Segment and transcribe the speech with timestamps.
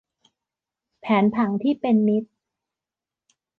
[1.01, 2.29] แผนผังที่เป็นมิตร